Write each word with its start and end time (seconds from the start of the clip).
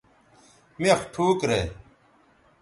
مِخ 0.81 0.99
ٹھوک 1.13 1.39
رے 1.49 1.61